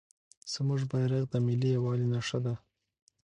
[0.51, 2.53] زموږ بیرغ د ملي یووالي نښه ده.